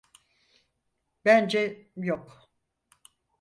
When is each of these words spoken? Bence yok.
Bence 1.25 1.91
yok. 1.95 2.49